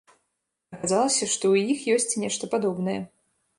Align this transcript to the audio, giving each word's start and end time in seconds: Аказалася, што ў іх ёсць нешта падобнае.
Аказалася, 0.77 1.29
што 1.35 1.45
ў 1.53 1.75
іх 1.75 1.79
ёсць 1.99 2.19
нешта 2.25 2.53
падобнае. 2.57 2.99